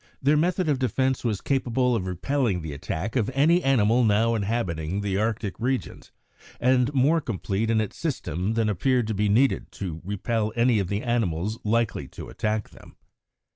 [0.19, 5.01] Their method of defence was capable of repelling the attack of any animal now inhabiting
[5.01, 6.11] the Arctic regions,
[6.59, 10.87] and more complete in its system than appeared to be needed to repel any of
[10.87, 12.95] the animals likely to attack them.